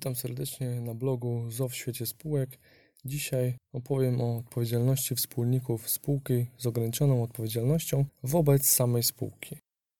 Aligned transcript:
Witam 0.00 0.16
serdecznie 0.16 0.80
na 0.80 0.94
blogu 0.94 1.50
ZO 1.50 1.68
w 1.68 1.74
świecie 1.74 2.06
spółek. 2.06 2.58
Dzisiaj 3.04 3.54
opowiem 3.72 4.20
o 4.20 4.36
odpowiedzialności 4.36 5.14
wspólników 5.14 5.90
spółki 5.90 6.46
z 6.58 6.66
ograniczoną 6.66 7.22
odpowiedzialnością 7.22 8.04
wobec 8.22 8.66
samej 8.66 9.02
spółki. 9.02 9.56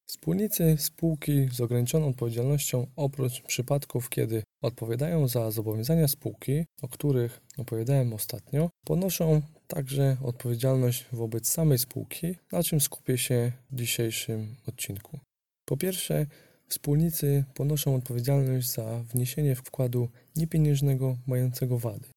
Wspólnicy 0.06 0.76
spółki 0.78 1.48
z 1.52 1.60
ograniczoną 1.60 2.08
odpowiedzialnością, 2.08 2.86
oprócz 2.96 3.40
przypadków, 3.42 4.08
kiedy 4.08 4.42
odpowiadają 4.62 5.28
za 5.28 5.50
zobowiązania 5.50 6.08
spółki, 6.08 6.64
o 6.82 6.88
których 6.88 7.40
opowiadałem 7.58 8.12
ostatnio, 8.12 8.70
ponoszą 8.84 9.42
także 9.66 10.16
odpowiedzialność 10.22 11.06
wobec 11.12 11.48
samej 11.48 11.78
spółki, 11.78 12.36
na 12.52 12.62
czym 12.62 12.80
skupię 12.80 13.18
się 13.18 13.52
w 13.70 13.76
dzisiejszym 13.76 14.56
odcinku. 14.66 15.18
Po 15.64 15.76
pierwsze, 15.76 16.26
Wspólnicy 16.70 17.44
ponoszą 17.54 17.94
odpowiedzialność 17.94 18.70
za 18.72 19.02
wniesienie 19.02 19.54
wkładu 19.54 20.08
niepieniężnego 20.36 21.16
mającego 21.26 21.78
wady. 21.78 22.08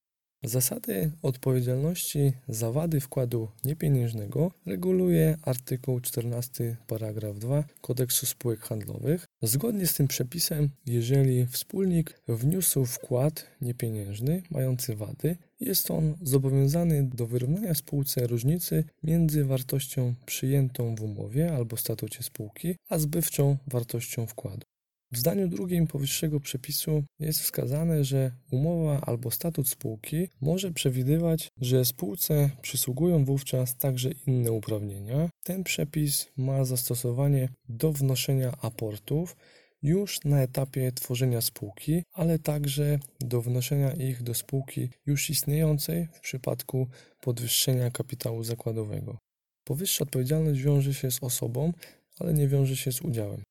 Zasady 0.44 1.12
odpowiedzialności 1.22 2.34
za 2.48 2.72
wady 2.72 3.00
wkładu 3.00 3.48
niepieniężnego 3.64 4.52
reguluje 4.66 5.38
artykuł 5.42 6.00
14 6.00 6.78
paragraf 6.88 7.40
2 7.40 7.64
Kodeksu 7.82 8.26
spółek 8.26 8.60
handlowych. 8.60 9.26
Zgodnie 9.42 9.88
z 9.88 9.94
tym 9.94 10.08
przepisem, 10.08 10.70
jeżeli 10.86 11.46
wspólnik 11.46 12.22
wniósł 12.28 12.86
wkład 12.86 13.48
niepieniężny 13.62 14.42
mający 14.52 14.96
wady, 14.96 15.38
jest 15.60 15.92
on 15.92 16.16
zobowiązany 16.22 17.04
do 17.04 17.28
wyrównania 17.28 17.74
spółce 17.74 18.28
różnicy 18.28 18.84
między 19.04 19.46
wartością 19.46 20.14
przyjętą 20.26 20.96
w 20.96 21.02
umowie 21.02 21.56
albo 21.56 21.78
statucie 21.78 22.24
spółki, 22.24 22.76
a 22.90 22.98
zbywczą 23.00 23.58
wartością 23.68 24.28
wkładu. 24.28 24.73
W 25.14 25.18
zdaniu 25.18 25.48
drugim 25.48 25.88
powyższego 25.88 26.40
przepisu 26.40 27.04
jest 27.20 27.40
wskazane, 27.40 28.04
że 28.04 28.32
umowa 28.52 29.02
albo 29.02 29.32
statut 29.32 29.70
spółki 29.70 30.28
może 30.42 30.72
przewidywać, 30.72 31.50
że 31.62 31.86
spółce 31.86 32.50
przysługują 32.62 33.26
wówczas 33.26 33.78
także 33.78 34.10
inne 34.28 34.52
uprawnienia. 34.52 35.30
Ten 35.44 35.64
przepis 35.64 36.28
ma 36.38 36.66
zastosowanie 36.66 37.50
do 37.70 37.92
wnoszenia 37.92 38.52
aportów 38.62 39.36
już 39.84 40.24
na 40.26 40.42
etapie 40.42 40.92
tworzenia 40.92 41.42
spółki, 41.42 42.04
ale 42.14 42.40
także 42.40 43.00
do 43.20 43.42
wnoszenia 43.42 43.92
ich 43.92 44.24
do 44.24 44.34
spółki 44.34 44.90
już 45.06 45.30
istniejącej 45.30 46.08
w 46.14 46.20
przypadku 46.20 46.88
podwyższenia 47.22 47.92
kapitału 47.92 48.44
zakładowego. 48.44 49.18
Powyższa 49.64 50.04
odpowiedzialność 50.04 50.62
wiąże 50.62 50.94
się 50.94 51.12
z 51.12 51.24
osobą, 51.24 51.74
ale 52.20 52.34
nie 52.34 52.48
wiąże 52.48 52.76
się 52.76 52.92
z 52.92 53.02
udziałem. 53.02 53.44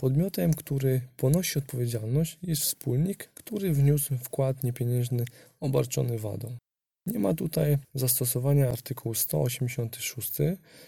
Podmiotem, 0.00 0.54
który 0.54 1.00
ponosi 1.16 1.58
odpowiedzialność, 1.58 2.38
jest 2.42 2.62
wspólnik, 2.62 3.30
który 3.34 3.72
wniósł 3.72 4.16
wkład 4.16 4.64
niepieniężny 4.64 5.24
obarczony 5.60 6.18
wadą. 6.18 6.56
Nie 7.06 7.18
ma 7.18 7.34
tutaj 7.34 7.78
zastosowania 7.94 8.70
artykułu 8.70 9.14
186 9.14 10.32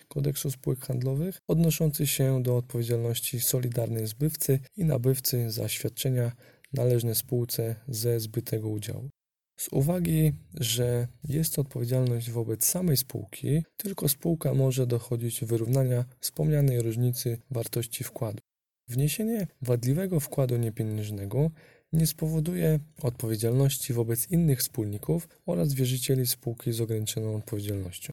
Kodeksu 0.09 0.51
Spółek 0.51 0.81
Handlowych 0.81 1.39
odnoszący 1.49 2.07
się 2.07 2.43
do 2.43 2.57
odpowiedzialności 2.57 3.41
solidarnej 3.41 4.07
zbywcy 4.07 4.61
i 4.77 4.85
nabywcy 4.85 5.51
za 5.51 5.69
świadczenia 5.69 6.33
należne 6.73 7.15
spółce 7.15 7.75
ze 7.89 8.21
zbytego 8.21 8.69
udziału. 8.69 9.09
Z 9.57 9.69
uwagi, 9.73 10.33
że 10.61 11.09
jest 11.25 11.55
to 11.55 11.63
odpowiedzialność 11.63 12.31
wobec 12.31 12.65
samej 12.65 12.97
spółki, 12.97 13.63
tylko 13.77 14.09
spółka 14.09 14.55
może 14.55 14.87
dochodzić 14.87 15.45
wyrównania 15.45 16.05
wspomnianej 16.20 16.83
różnicy 16.83 17.39
wartości 17.51 18.05
wkładu. 18.05 18.42
Wniesienie 18.89 19.47
wadliwego 19.63 20.20
wkładu 20.20 20.57
niepieniężnego 20.57 21.51
nie 21.93 22.07
spowoduje 22.07 22.79
odpowiedzialności 23.03 23.93
wobec 23.93 24.31
innych 24.31 24.59
wspólników 24.59 25.29
oraz 25.47 25.75
wierzycieli 25.75 26.27
spółki 26.27 26.73
z 26.73 26.81
ograniczoną 26.81 27.37
odpowiedzialnością. 27.37 28.13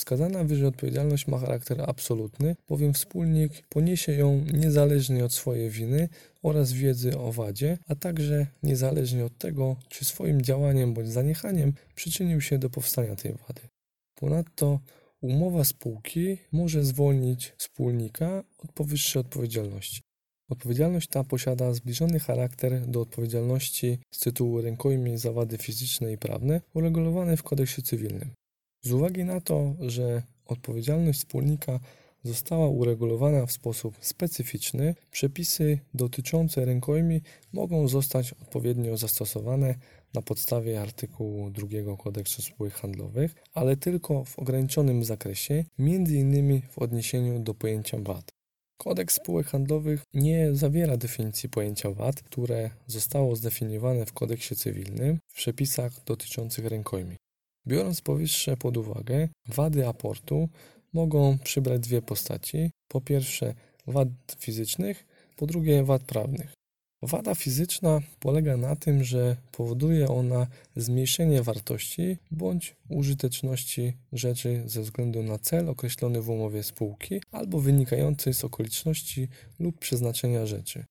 Wskazana 0.00 0.44
wyżej 0.44 0.66
odpowiedzialność 0.66 1.26
ma 1.26 1.38
charakter 1.38 1.84
absolutny, 1.90 2.56
bowiem 2.68 2.94
wspólnik 2.94 3.66
poniesie 3.68 4.12
ją 4.12 4.44
niezależnie 4.52 5.24
od 5.24 5.32
swojej 5.32 5.70
winy 5.70 6.08
oraz 6.42 6.72
wiedzy 6.72 7.18
o 7.18 7.32
wadzie, 7.32 7.78
a 7.88 7.94
także 7.94 8.46
niezależnie 8.62 9.24
od 9.24 9.38
tego, 9.38 9.76
czy 9.88 10.04
swoim 10.04 10.42
działaniem 10.42 10.94
bądź 10.94 11.08
zaniechaniem 11.08 11.72
przyczynił 11.94 12.40
się 12.40 12.58
do 12.58 12.70
powstania 12.70 13.16
tej 13.16 13.32
wady. 13.32 13.60
Ponadto 14.14 14.80
umowa 15.20 15.64
spółki 15.64 16.38
może 16.52 16.84
zwolnić 16.84 17.52
wspólnika 17.58 18.44
od 18.58 18.72
powyższej 18.72 19.20
odpowiedzialności. 19.20 20.09
Odpowiedzialność 20.50 21.08
ta 21.08 21.24
posiada 21.24 21.72
zbliżony 21.72 22.20
charakter 22.20 22.86
do 22.86 23.00
odpowiedzialności 23.00 23.98
z 24.10 24.20
tytułu 24.20 24.60
rękojmi 24.60 25.18
za 25.18 25.32
wady 25.32 25.58
fizyczne 25.58 26.12
i 26.12 26.18
prawne 26.18 26.60
uregulowane 26.74 27.36
w 27.36 27.42
kodeksie 27.42 27.82
cywilnym. 27.82 28.30
Z 28.82 28.92
uwagi 28.92 29.24
na 29.24 29.40
to, 29.40 29.74
że 29.80 30.22
odpowiedzialność 30.46 31.18
wspólnika 31.18 31.80
została 32.22 32.68
uregulowana 32.68 33.46
w 33.46 33.52
sposób 33.52 33.96
specyficzny, 34.00 34.94
przepisy 35.10 35.78
dotyczące 35.94 36.64
rękojmi 36.64 37.20
mogą 37.52 37.88
zostać 37.88 38.32
odpowiednio 38.32 38.96
zastosowane 38.96 39.74
na 40.14 40.22
podstawie 40.22 40.80
artykułu 40.80 41.50
2 41.50 41.96
Kodeksu 41.96 42.42
Spółek 42.42 42.74
Handlowych, 42.74 43.34
ale 43.54 43.76
tylko 43.76 44.24
w 44.24 44.38
ograniczonym 44.38 45.04
zakresie, 45.04 45.64
m.in. 45.78 46.62
w 46.70 46.78
odniesieniu 46.78 47.38
do 47.38 47.54
pojęcia 47.54 47.98
VAT. 47.98 48.39
Kodeks 48.82 49.14
spółek 49.14 49.46
handlowych 49.46 50.02
nie 50.14 50.54
zawiera 50.54 50.96
definicji 50.96 51.48
pojęcia 51.48 51.90
VAT, 51.90 52.22
które 52.22 52.70
zostało 52.86 53.36
zdefiniowane 53.36 54.06
w 54.06 54.12
kodeksie 54.12 54.56
cywilnym 54.56 55.18
w 55.28 55.34
przepisach 55.34 56.04
dotyczących 56.04 56.66
rękojmi. 56.66 57.16
Biorąc 57.66 58.00
powyższe 58.00 58.56
pod 58.56 58.76
uwagę, 58.76 59.28
wady 59.48 59.86
aportu 59.86 60.48
mogą 60.92 61.38
przybrać 61.38 61.80
dwie 61.80 62.02
postaci. 62.02 62.70
Po 62.88 63.00
pierwsze, 63.00 63.54
wad 63.86 64.08
fizycznych, 64.38 65.06
po 65.36 65.46
drugie, 65.46 65.84
wad 65.84 66.02
prawnych. 66.02 66.52
Wada 67.02 67.34
fizyczna 67.34 68.00
polega 68.18 68.56
na 68.56 68.76
tym, 68.76 69.04
że 69.04 69.36
powoduje 69.52 70.08
ona 70.08 70.46
zmniejszenie 70.76 71.42
wartości 71.42 72.18
bądź 72.30 72.76
użyteczności 72.88 73.96
rzeczy 74.12 74.62
ze 74.66 74.82
względu 74.82 75.22
na 75.22 75.38
cel 75.38 75.68
określony 75.68 76.22
w 76.22 76.30
umowie 76.30 76.62
spółki 76.62 77.20
albo 77.32 77.60
wynikający 77.60 78.34
z 78.34 78.44
okoliczności 78.44 79.28
lub 79.58 79.78
przeznaczenia 79.78 80.46
rzeczy. 80.46 80.84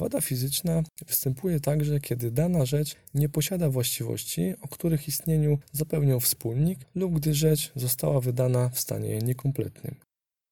Wada 0.00 0.20
fizyczna 0.20 0.82
występuje 1.06 1.60
także, 1.60 2.00
kiedy 2.00 2.30
dana 2.30 2.66
rzecz 2.66 2.96
nie 3.14 3.28
posiada 3.28 3.70
właściwości, 3.70 4.54
o 4.60 4.68
których 4.68 5.08
istnieniu 5.08 5.58
zapewniał 5.72 6.20
wspólnik, 6.20 6.78
lub 6.94 7.14
gdy 7.14 7.34
rzecz 7.34 7.72
została 7.76 8.20
wydana 8.20 8.68
w 8.68 8.80
stanie 8.80 9.18
niekompletnym. 9.18 9.94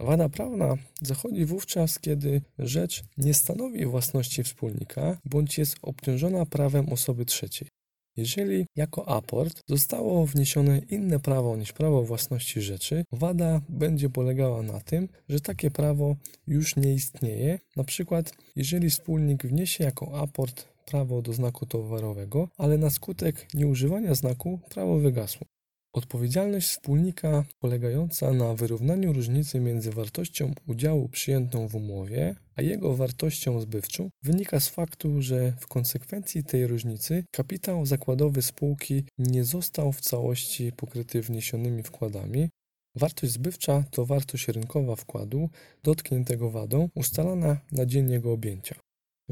Wada 0.02 0.28
prawna 0.28 0.76
zachodzi 1.02 1.44
wówczas, 1.44 1.98
kiedy 1.98 2.40
rzecz 2.58 3.04
nie 3.18 3.34
stanowi 3.34 3.86
własności 3.86 4.42
wspólnika 4.42 5.18
bądź 5.24 5.58
jest 5.58 5.76
obciążona 5.82 6.46
prawem 6.46 6.92
osoby 6.92 7.24
trzeciej. 7.24 7.68
Jeżeli 8.16 8.66
jako 8.76 9.08
aport 9.08 9.60
zostało 9.66 10.26
wniesione 10.26 10.78
inne 10.78 11.20
prawo 11.20 11.56
niż 11.56 11.72
prawo 11.72 12.02
własności 12.02 12.60
rzeczy, 12.60 13.04
wada 13.12 13.60
będzie 13.68 14.10
polegała 14.10 14.62
na 14.62 14.80
tym, 14.80 15.08
że 15.28 15.40
takie 15.40 15.70
prawo 15.70 16.16
już 16.46 16.76
nie 16.76 16.94
istnieje. 16.94 17.58
Na 17.76 17.84
przykład, 17.84 18.34
jeżeli 18.56 18.90
wspólnik 18.90 19.46
wniesie 19.46 19.84
jako 19.84 20.20
aport 20.20 20.68
prawo 20.86 21.22
do 21.22 21.32
znaku 21.32 21.66
towarowego, 21.66 22.48
ale 22.58 22.78
na 22.78 22.90
skutek 22.90 23.54
nieużywania 23.54 24.14
znaku 24.14 24.60
prawo 24.70 24.98
wygasło. 24.98 25.46
Odpowiedzialność 25.92 26.68
wspólnika 26.68 27.44
polegająca 27.60 28.32
na 28.32 28.54
wyrównaniu 28.54 29.12
różnicy 29.12 29.60
między 29.60 29.90
wartością 29.90 30.52
udziału 30.66 31.08
przyjętą 31.08 31.68
w 31.68 31.74
umowie, 31.74 32.34
a 32.56 32.62
jego 32.62 32.96
wartością 32.96 33.60
zbywczą 33.60 34.10
wynika 34.22 34.60
z 34.60 34.68
faktu, 34.68 35.22
że 35.22 35.52
w 35.60 35.66
konsekwencji 35.66 36.44
tej 36.44 36.66
różnicy 36.66 37.24
kapitał 37.30 37.86
zakładowy 37.86 38.42
spółki 38.42 39.04
nie 39.18 39.44
został 39.44 39.92
w 39.92 40.00
całości 40.00 40.72
pokryty 40.72 41.22
wniesionymi 41.22 41.82
wkładami. 41.82 42.48
Wartość 42.96 43.32
zbywcza 43.32 43.84
to 43.90 44.06
wartość 44.06 44.48
rynkowa 44.48 44.96
wkładu 44.96 45.50
dotkniętego 45.82 46.50
wadą 46.50 46.88
ustalana 46.94 47.60
na 47.72 47.86
dzień 47.86 48.10
jego 48.10 48.32
objęcia. 48.32 48.74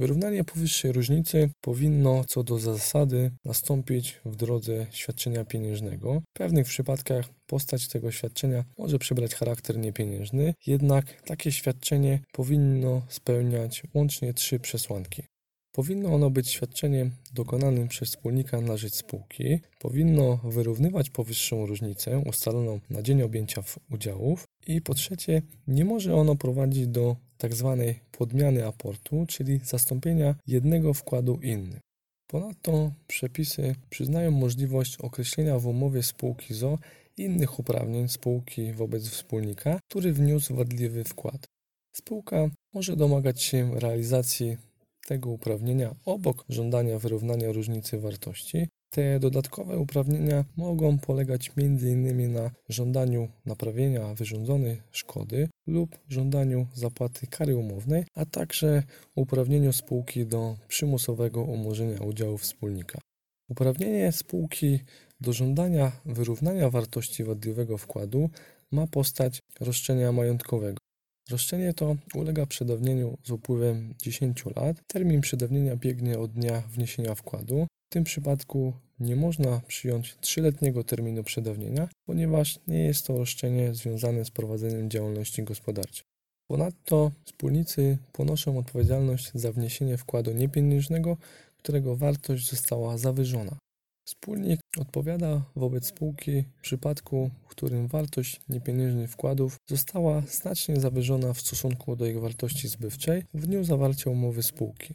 Wyrównanie 0.01 0.45
powyższej 0.45 0.93
różnicy 0.93 1.51
powinno 1.61 2.25
co 2.25 2.43
do 2.43 2.59
zasady 2.59 3.31
nastąpić 3.45 4.21
w 4.25 4.37
drodze 4.37 4.87
świadczenia 4.91 5.45
pieniężnego. 5.45 6.21
W 6.21 6.33
pewnych 6.33 6.67
przypadkach 6.67 7.29
postać 7.47 7.89
tego 7.89 8.11
świadczenia 8.11 8.65
może 8.79 8.99
przybrać 8.99 9.35
charakter 9.35 9.79
niepieniężny, 9.79 10.55
jednak 10.67 11.23
takie 11.23 11.53
świadczenie 11.53 12.21
powinno 12.33 13.03
spełniać 13.09 13.83
łącznie 13.95 14.35
trzy 14.35 14.61
przesłanki. 14.61 15.23
Powinno 15.73 16.15
ono 16.15 16.31
być 16.31 16.49
świadczeniem 16.49 17.11
dokonanym 17.33 17.89
przez 17.89 18.09
wspólnika 18.09 18.61
na 18.61 18.77
rzecz 18.77 18.95
spółki, 18.95 19.61
powinno 19.79 20.37
wyrównywać 20.37 21.11
powyższą 21.11 21.67
różnicę 21.67 22.19
ustaloną 22.19 22.81
na 22.91 23.03
dzień 23.03 23.23
objęcia 23.23 23.63
udziałów 23.91 24.45
i 24.67 24.81
po 24.81 24.95
trzecie 24.95 25.43
nie 25.67 25.85
może 25.85 26.15
ono 26.15 26.37
prowadzić 26.37 26.87
do 26.87 27.17
tzw. 27.41 27.85
Tak 27.87 28.19
podmiany 28.19 28.67
aportu, 28.67 29.27
czyli 29.29 29.61
zastąpienia 29.65 30.35
jednego 30.47 30.95
wkładu 30.95 31.41
innym. 31.43 31.81
Ponadto 32.27 32.93
przepisy 33.07 33.75
przyznają 33.91 34.31
możliwość 34.31 34.97
określenia 34.97 35.59
w 35.59 35.67
umowie 35.67 36.03
spółki 36.03 36.55
ZO 36.55 36.79
innych 37.17 37.59
uprawnień 37.59 38.09
spółki 38.09 38.73
wobec 38.73 39.09
wspólnika, 39.09 39.81
który 39.91 40.13
wniósł 40.13 40.55
wadliwy 40.55 41.05
wkład. 41.05 41.47
Spółka 41.97 42.51
może 42.75 42.97
domagać 42.97 43.43
się 43.43 43.81
realizacji 43.81 44.57
tego 45.07 45.31
uprawnienia 45.31 45.95
obok 46.05 46.45
żądania 46.49 46.99
wyrównania 46.99 47.53
różnicy 47.53 47.99
wartości. 48.01 48.69
Te 48.91 49.21
dodatkowe 49.21 49.79
uprawnienia 49.79 50.45
mogą 50.57 50.99
polegać 50.99 51.51
m.in. 51.57 52.33
na 52.33 52.51
żądaniu 52.69 53.29
naprawienia 53.47 54.15
wyrządzonej 54.15 54.83
szkody 54.91 55.49
lub 55.67 55.99
żądaniu 56.09 56.67
zapłaty 56.75 57.27
kary 57.27 57.57
umownej, 57.57 58.05
a 58.15 58.25
także 58.27 58.83
uprawnieniu 59.15 59.73
spółki 59.73 60.27
do 60.27 60.57
przymusowego 60.69 61.43
umorzenia 61.43 62.01
udziału 62.01 62.39
wspólnika. 62.39 62.99
Uprawnienie 63.49 64.13
spółki 64.13 64.81
do 65.21 65.33
żądania 65.33 65.93
wyrównania 66.05 66.71
wartości 66.71 67.25
wadliwego 67.25 67.79
wkładu 67.79 68.31
ma 68.73 68.87
postać 68.87 69.41
roszczenia 69.61 70.13
majątkowego. 70.13 70.79
Roszczenie 71.31 71.75
to 71.75 71.97
ulega 72.15 72.47
przedawnieniu 72.47 73.19
z 73.25 73.31
upływem 73.31 73.95
10 74.03 74.45
lat. 74.57 74.77
Termin 74.87 75.21
przedawnienia 75.21 75.77
biegnie 75.77 76.19
od 76.19 76.33
dnia 76.33 76.61
wniesienia 76.61 77.15
wkładu. 77.15 77.67
W 77.91 77.93
tym 77.93 78.05
przypadku 78.05 78.73
nie 79.01 79.17
można 79.17 79.61
przyjąć 79.67 80.17
trzyletniego 80.21 80.85
terminu 80.85 81.25
przedawnienia, 81.25 81.89
ponieważ 82.07 82.59
nie 82.67 82.85
jest 82.85 83.07
to 83.07 83.19
roszczenie 83.19 83.75
związane 83.75 84.25
z 84.25 84.31
prowadzeniem 84.31 84.91
działalności 84.91 85.43
gospodarczej. 85.43 86.05
Ponadto 86.51 87.13
wspólnicy 87.25 87.99
ponoszą 88.13 88.59
odpowiedzialność 88.59 89.31
za 89.35 89.53
wniesienie 89.53 89.97
wkładu 89.97 90.33
niepieniężnego, 90.33 91.17
którego 91.59 91.97
wartość 91.97 92.51
została 92.51 92.99
zawyżona. 92.99 93.57
Wspólnik 94.09 94.61
odpowiada 94.79 95.43
wobec 95.57 95.87
spółki 95.87 96.43
w 96.43 96.61
przypadku, 96.63 97.31
w 97.43 97.49
którym 97.49 97.89
wartość 97.89 98.41
niepieniężnych 98.49 99.11
wkładów 99.11 99.57
została 99.71 100.21
znacznie 100.21 100.81
zawyżona 100.81 101.33
w 101.33 101.41
stosunku 101.41 101.97
do 101.97 102.07
ich 102.07 102.21
wartości 102.21 102.69
zbywczej 102.69 103.25
w 103.35 103.47
dniu 103.47 103.65
zawarcia 103.65 104.11
umowy 104.11 104.43
spółki. 104.43 104.95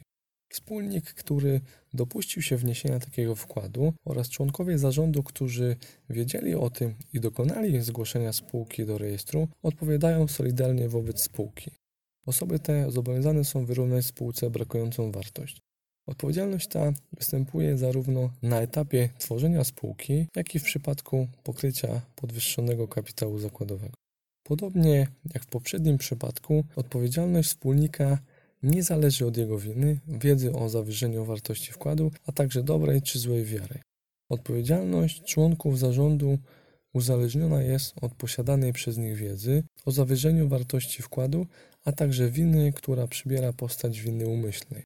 Wspólnik, 0.56 1.04
który 1.04 1.60
dopuścił 1.94 2.42
się 2.42 2.56
wniesienia 2.56 2.98
takiego 2.98 3.34
wkładu 3.34 3.92
oraz 4.04 4.28
członkowie 4.28 4.78
zarządu, 4.78 5.22
którzy 5.22 5.76
wiedzieli 6.10 6.54
o 6.54 6.70
tym 6.70 6.94
i 7.12 7.20
dokonali 7.20 7.80
zgłoszenia 7.82 8.32
spółki 8.32 8.86
do 8.86 8.98
rejestru, 8.98 9.48
odpowiadają 9.62 10.28
solidarnie 10.28 10.88
wobec 10.88 11.22
spółki. 11.22 11.70
Osoby 12.26 12.58
te 12.58 12.90
zobowiązane 12.90 13.44
są 13.44 13.66
wyrównać 13.66 14.06
spółce 14.06 14.50
brakującą 14.50 15.12
wartość. 15.12 15.60
Odpowiedzialność 16.06 16.68
ta 16.68 16.92
występuje 17.12 17.78
zarówno 17.78 18.30
na 18.42 18.60
etapie 18.60 19.08
tworzenia 19.18 19.64
spółki, 19.64 20.26
jak 20.36 20.54
i 20.54 20.58
w 20.58 20.64
przypadku 20.64 21.28
pokrycia 21.44 22.00
podwyższonego 22.14 22.88
kapitału 22.88 23.38
zakładowego. 23.38 23.94
Podobnie 24.42 25.08
jak 25.34 25.42
w 25.42 25.46
poprzednim 25.46 25.98
przypadku, 25.98 26.64
odpowiedzialność 26.76 27.48
wspólnika 27.48 28.18
nie 28.66 28.82
zależy 28.82 29.26
od 29.26 29.36
jego 29.36 29.58
winy, 29.58 30.00
wiedzy 30.08 30.52
o 30.52 30.68
zawyżeniu 30.68 31.24
wartości 31.24 31.72
wkładu, 31.72 32.10
a 32.26 32.32
także 32.32 32.62
dobrej 32.62 33.02
czy 33.02 33.18
złej 33.18 33.44
wiary. 33.44 33.80
Odpowiedzialność 34.30 35.22
członków 35.24 35.78
zarządu 35.78 36.38
uzależniona 36.94 37.62
jest 37.62 37.94
od 38.02 38.14
posiadanej 38.14 38.72
przez 38.72 38.98
nich 38.98 39.16
wiedzy 39.16 39.62
o 39.84 39.90
zawyżeniu 39.90 40.48
wartości 40.48 41.02
wkładu, 41.02 41.46
a 41.84 41.92
także 41.92 42.30
winy, 42.30 42.72
która 42.72 43.06
przybiera 43.06 43.52
postać 43.52 44.00
winy 44.00 44.28
umyślnej. 44.28 44.82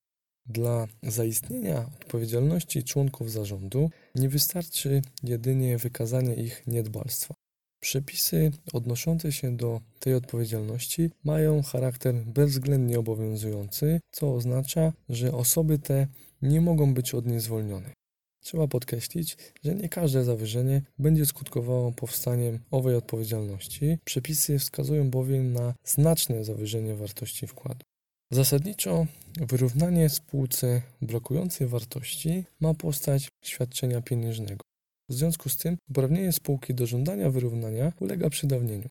Dla 0.46 0.86
zaistnienia 1.02 1.90
odpowiedzialności 2.00 2.84
członków 2.84 3.30
zarządu 3.30 3.90
nie 4.14 4.28
wystarczy 4.28 5.02
jedynie 5.22 5.78
wykazanie 5.78 6.34
ich 6.34 6.66
niedbalstwa. 6.66 7.34
Przepisy 7.80 8.50
odnoszące 8.72 9.32
się 9.32 9.56
do 9.56 9.80
tej 10.00 10.14
odpowiedzialności 10.14 11.10
mają 11.24 11.62
charakter 11.62 12.14
bezwzględnie 12.14 12.98
obowiązujący, 12.98 14.00
co 14.10 14.34
oznacza, 14.34 14.92
że 15.08 15.32
osoby 15.32 15.78
te 15.78 16.06
nie 16.42 16.60
mogą 16.60 16.94
być 16.94 17.14
od 17.14 17.26
niej 17.26 17.40
zwolnione. 17.40 17.92
Trzeba 18.40 18.68
podkreślić, 18.68 19.36
że 19.64 19.74
nie 19.74 19.88
każde 19.88 20.24
zawyżenie 20.24 20.82
będzie 20.98 21.26
skutkowało 21.26 21.92
powstaniem 21.92 22.58
owej 22.70 22.96
odpowiedzialności. 22.96 23.98
Przepisy 24.04 24.58
wskazują 24.58 25.10
bowiem 25.10 25.52
na 25.52 25.74
znaczne 25.84 26.44
zawyżenie 26.44 26.94
wartości 26.94 27.46
wkładu. 27.46 27.84
Zasadniczo 28.30 29.06
wyrównanie 29.36 30.08
spółce 30.08 30.82
brakującej 31.02 31.66
wartości 31.66 32.44
ma 32.60 32.74
postać 32.74 33.28
świadczenia 33.44 34.00
pieniężnego. 34.02 34.69
W 35.10 35.14
związku 35.14 35.48
z 35.48 35.56
tym 35.56 35.76
uprawnienie 35.90 36.32
spółki 36.32 36.74
do 36.74 36.86
żądania 36.86 37.30
wyrównania 37.30 37.92
ulega 38.00 38.30
przedawnieniu. 38.30 38.88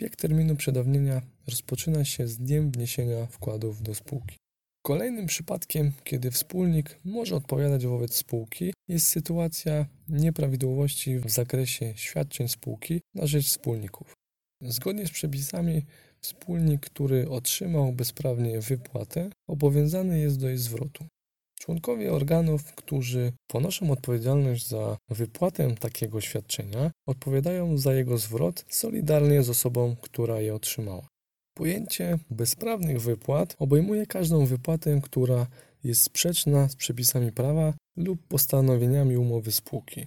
Bieg 0.00 0.16
terminu 0.16 0.56
przedawnienia 0.56 1.22
rozpoczyna 1.48 2.04
się 2.04 2.28
z 2.28 2.38
dniem 2.38 2.70
wniesienia 2.70 3.26
wkładów 3.26 3.82
do 3.82 3.94
spółki. 3.94 4.36
Kolejnym 4.86 5.26
przypadkiem, 5.26 5.92
kiedy 6.04 6.30
wspólnik 6.30 6.98
może 7.04 7.36
odpowiadać 7.36 7.86
wobec 7.86 8.14
spółki, 8.16 8.72
jest 8.88 9.08
sytuacja 9.08 9.86
nieprawidłowości 10.08 11.18
w 11.18 11.30
zakresie 11.30 11.92
świadczeń 11.96 12.48
spółki 12.48 13.00
na 13.14 13.26
rzecz 13.26 13.46
wspólników. 13.46 14.14
Zgodnie 14.60 15.06
z 15.06 15.10
przepisami 15.10 15.82
Wspólnik, 16.24 16.80
który 16.80 17.30
otrzymał 17.30 17.92
bezprawnie 17.92 18.60
wypłatę, 18.60 19.30
obowiązany 19.48 20.18
jest 20.18 20.40
do 20.40 20.48
jej 20.48 20.58
zwrotu. 20.58 21.06
Członkowie 21.62 22.12
organów, 22.12 22.74
którzy 22.74 23.32
ponoszą 23.46 23.90
odpowiedzialność 23.90 24.68
za 24.68 24.96
wypłatę 25.10 25.74
takiego 25.74 26.20
świadczenia, 26.20 26.90
odpowiadają 27.06 27.78
za 27.78 27.94
jego 27.94 28.18
zwrot 28.18 28.64
solidarnie 28.68 29.42
z 29.42 29.50
osobą, 29.50 29.96
która 30.02 30.40
je 30.40 30.54
otrzymała. 30.54 31.08
Pojęcie 31.54 32.18
bezprawnych 32.30 33.00
wypłat 33.00 33.56
obejmuje 33.58 34.06
każdą 34.06 34.46
wypłatę, 34.46 35.00
która 35.02 35.46
jest 35.84 36.02
sprzeczna 36.02 36.68
z 36.68 36.76
przepisami 36.76 37.32
prawa 37.32 37.74
lub 37.96 38.26
postanowieniami 38.28 39.16
umowy 39.16 39.52
spółki. 39.52 40.06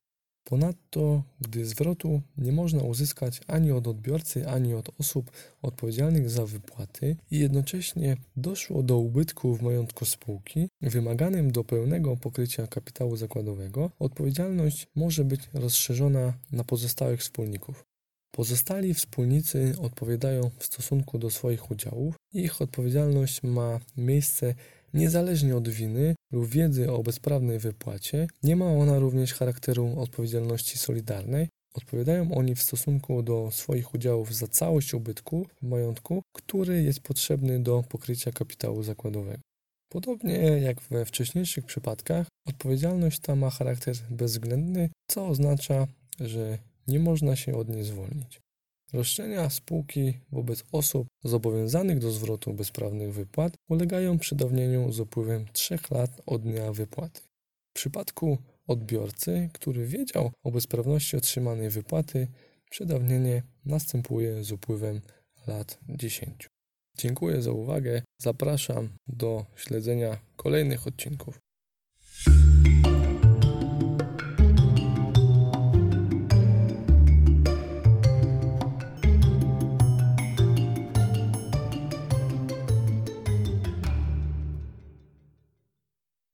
Ponadto, 0.50 1.24
gdy 1.42 1.66
zwrotu 1.66 2.22
nie 2.38 2.52
można 2.52 2.84
uzyskać 2.84 3.42
ani 3.48 3.72
od 3.72 3.88
odbiorcy, 3.88 4.48
ani 4.48 4.74
od 4.74 4.90
osób 5.00 5.32
odpowiedzialnych 5.62 6.30
za 6.30 6.46
wypłaty 6.46 7.16
i 7.32 7.40
jednocześnie 7.40 8.18
doszło 8.38 8.84
do 8.84 8.98
ubytku 8.98 9.56
w 9.56 9.62
majątku 9.62 10.06
spółki 10.06 10.70
wymaganym 10.82 11.52
do 11.52 11.64
pełnego 11.64 12.18
pokrycia 12.18 12.68
kapitału 12.68 13.16
zakładowego, 13.16 13.92
odpowiedzialność 14.00 14.88
może 14.96 15.24
być 15.24 15.42
rozszerzona 15.54 16.34
na 16.52 16.64
pozostałych 16.64 17.20
wspólników. 17.20 17.86
Pozostali 18.32 18.94
wspólnicy 18.94 19.76
odpowiadają 19.82 20.52
w 20.60 20.66
stosunku 20.66 21.20
do 21.20 21.30
swoich 21.30 21.72
udziałów 21.72 22.16
i 22.34 22.40
ich 22.40 22.62
odpowiedzialność 22.62 23.44
ma 23.44 23.80
miejsce 23.98 24.56
Niezależnie 24.96 25.56
od 25.56 25.70
winy 25.70 26.16
lub 26.32 26.50
wiedzy 26.50 26.92
o 26.92 27.04
bezprawnej 27.04 27.60
wypłacie, 27.60 28.28
nie 28.44 28.56
ma 28.56 28.66
ona 28.66 29.00
również 29.00 29.34
charakteru 29.34 30.00
odpowiedzialności 30.00 30.78
solidarnej. 30.78 31.50
Odpowiadają 31.74 32.36
oni 32.36 32.56
w 32.56 32.64
stosunku 32.64 33.24
do 33.24 33.52
swoich 33.52 33.94
udziałów 33.94 34.36
za 34.36 34.48
całość 34.48 34.94
ubytku 34.94 35.48
majątku, 35.62 36.22
który 36.36 36.84
jest 36.84 37.00
potrzebny 37.00 37.60
do 37.60 37.84
pokrycia 37.90 38.32
kapitału 38.32 38.84
zakładowego. 38.84 39.42
Podobnie 39.90 40.38
jak 40.38 40.82
we 40.82 41.06
wcześniejszych 41.06 41.66
przypadkach, 41.66 42.28
odpowiedzialność 42.48 43.20
ta 43.20 43.36
ma 43.36 43.50
charakter 43.50 43.96
bezwzględny, 44.10 44.90
co 45.12 45.28
oznacza, 45.28 45.88
że 46.20 46.58
nie 46.88 47.00
można 47.00 47.36
się 47.36 47.56
od 47.56 47.70
niej 47.70 47.84
zwolnić. 47.84 48.45
Roszczenia 48.96 49.50
spółki 49.50 50.14
wobec 50.32 50.64
osób 50.72 51.08
zobowiązanych 51.24 52.00
do 52.00 52.12
zwrotu 52.12 52.54
bezprawnych 52.54 53.14
wypłat 53.14 53.54
ulegają 53.70 54.20
przedawnieniu 54.20 54.92
z 54.92 55.00
upływem 55.00 55.46
3 55.54 55.80
lat 55.92 56.22
od 56.26 56.42
dnia 56.42 56.72
wypłaty. 56.72 57.22
W 57.70 57.74
przypadku 57.74 58.38
odbiorcy, 58.68 59.50
który 59.54 59.86
wiedział 59.86 60.32
o 60.44 60.52
bezprawności 60.52 61.18
otrzymanej 61.18 61.70
wypłaty, 61.70 62.28
przedawnienie 62.70 63.44
następuje 63.66 64.44
z 64.44 64.52
upływem 64.52 65.02
lat 65.48 65.80
10. 65.90 66.48
Dziękuję 66.98 67.42
za 67.42 67.52
uwagę. 67.52 68.02
Zapraszam 68.22 68.90
do 69.08 69.46
śledzenia 69.56 70.18
kolejnych 70.36 70.88
odcinków. 70.88 71.45